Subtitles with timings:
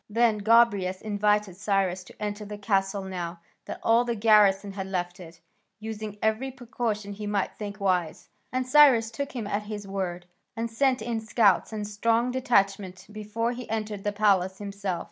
[0.09, 5.19] Then Gobryas invited Cyrus to enter the castle now that all the garrison had left
[5.19, 5.39] it,
[5.79, 10.25] using every precaution he might think wise; and Cyrus took him at his word,
[10.55, 14.99] and sent in scouts and a strong detachment before he entered the palace himself.